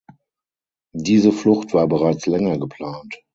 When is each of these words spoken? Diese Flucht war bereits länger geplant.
Diese 0.95 1.31
Flucht 1.31 1.75
war 1.75 1.85
bereits 1.85 2.25
länger 2.25 2.57
geplant. 2.57 3.21